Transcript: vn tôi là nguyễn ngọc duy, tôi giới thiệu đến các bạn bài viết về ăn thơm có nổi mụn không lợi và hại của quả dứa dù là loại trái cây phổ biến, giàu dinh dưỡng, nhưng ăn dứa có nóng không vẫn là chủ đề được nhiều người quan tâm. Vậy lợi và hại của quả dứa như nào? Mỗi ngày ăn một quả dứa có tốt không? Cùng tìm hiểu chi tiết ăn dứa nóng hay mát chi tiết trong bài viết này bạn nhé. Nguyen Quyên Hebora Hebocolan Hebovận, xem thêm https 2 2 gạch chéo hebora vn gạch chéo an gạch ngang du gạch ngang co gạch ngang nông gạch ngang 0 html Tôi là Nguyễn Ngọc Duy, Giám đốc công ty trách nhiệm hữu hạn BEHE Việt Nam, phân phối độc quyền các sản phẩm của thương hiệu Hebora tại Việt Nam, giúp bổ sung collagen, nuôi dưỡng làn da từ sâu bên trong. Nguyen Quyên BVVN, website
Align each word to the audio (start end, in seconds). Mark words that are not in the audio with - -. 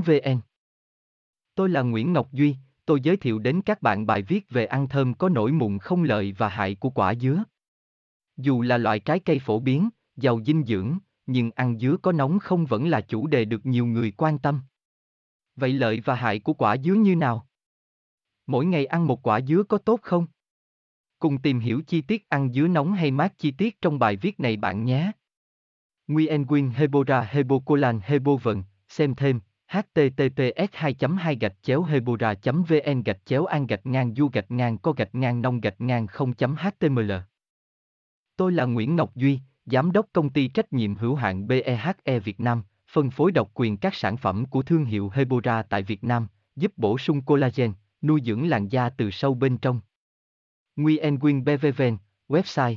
vn 0.00 0.40
tôi 1.54 1.68
là 1.68 1.82
nguyễn 1.82 2.12
ngọc 2.12 2.32
duy, 2.32 2.56
tôi 2.86 3.00
giới 3.00 3.16
thiệu 3.16 3.38
đến 3.38 3.62
các 3.62 3.82
bạn 3.82 4.06
bài 4.06 4.22
viết 4.22 4.50
về 4.50 4.66
ăn 4.66 4.88
thơm 4.88 5.14
có 5.14 5.28
nổi 5.28 5.52
mụn 5.52 5.78
không 5.78 6.02
lợi 6.02 6.32
và 6.38 6.48
hại 6.48 6.74
của 6.74 6.90
quả 6.90 7.14
dứa 7.14 7.44
dù 8.36 8.62
là 8.62 8.78
loại 8.78 9.00
trái 9.00 9.20
cây 9.20 9.38
phổ 9.38 9.60
biến, 9.60 9.88
giàu 10.16 10.40
dinh 10.46 10.64
dưỡng, 10.64 10.98
nhưng 11.26 11.50
ăn 11.50 11.78
dứa 11.78 11.96
có 12.02 12.12
nóng 12.12 12.38
không 12.38 12.66
vẫn 12.66 12.88
là 12.88 13.00
chủ 13.00 13.26
đề 13.26 13.44
được 13.44 13.66
nhiều 13.66 13.86
người 13.86 14.10
quan 14.10 14.38
tâm. 14.38 14.60
Vậy 15.56 15.72
lợi 15.72 16.00
và 16.04 16.14
hại 16.14 16.40
của 16.40 16.52
quả 16.52 16.76
dứa 16.76 16.94
như 16.94 17.16
nào? 17.16 17.48
Mỗi 18.46 18.66
ngày 18.66 18.86
ăn 18.86 19.06
một 19.06 19.26
quả 19.26 19.40
dứa 19.40 19.62
có 19.62 19.78
tốt 19.78 20.00
không? 20.02 20.26
Cùng 21.18 21.38
tìm 21.38 21.60
hiểu 21.60 21.82
chi 21.86 22.00
tiết 22.00 22.28
ăn 22.28 22.52
dứa 22.52 22.68
nóng 22.68 22.92
hay 22.92 23.10
mát 23.10 23.38
chi 23.38 23.50
tiết 23.50 23.80
trong 23.80 23.98
bài 23.98 24.16
viết 24.16 24.40
này 24.40 24.56
bạn 24.56 24.84
nhé. 24.84 25.12
Nguyen 26.08 26.44
Quyên 26.46 26.70
Hebora 26.70 27.20
Hebocolan 27.20 28.00
Hebovận, 28.04 28.62
xem 28.88 29.14
thêm 29.14 29.40
https 29.68 30.68
2 30.72 30.94
2 31.18 31.36
gạch 31.36 31.54
chéo 31.62 31.82
hebora 31.82 32.34
vn 32.44 33.02
gạch 33.02 33.26
chéo 33.26 33.44
an 33.44 33.66
gạch 33.66 33.86
ngang 33.86 34.14
du 34.14 34.28
gạch 34.32 34.50
ngang 34.50 34.78
co 34.78 34.92
gạch 34.92 35.14
ngang 35.14 35.42
nông 35.42 35.60
gạch 35.60 35.80
ngang 35.80 36.06
0 36.06 36.32
html 36.38 37.12
Tôi 38.36 38.52
là 38.52 38.64
Nguyễn 38.64 38.96
Ngọc 38.96 39.14
Duy, 39.14 39.40
Giám 39.66 39.92
đốc 39.92 40.06
công 40.12 40.30
ty 40.30 40.48
trách 40.48 40.72
nhiệm 40.72 40.94
hữu 40.94 41.14
hạn 41.14 41.46
BEHE 41.46 42.18
Việt 42.24 42.40
Nam, 42.40 42.62
phân 42.92 43.10
phối 43.10 43.32
độc 43.32 43.50
quyền 43.54 43.76
các 43.76 43.94
sản 43.94 44.16
phẩm 44.16 44.46
của 44.46 44.62
thương 44.62 44.84
hiệu 44.84 45.10
Hebora 45.14 45.62
tại 45.62 45.82
Việt 45.82 46.04
Nam, 46.04 46.26
giúp 46.56 46.72
bổ 46.76 46.98
sung 46.98 47.22
collagen, 47.22 47.72
nuôi 48.02 48.20
dưỡng 48.24 48.48
làn 48.48 48.68
da 48.68 48.88
từ 48.88 49.10
sâu 49.10 49.34
bên 49.34 49.58
trong. 49.58 49.80
Nguyen 50.76 51.18
Quyên 51.18 51.44
BVVN, 51.44 51.96
website 52.28 52.76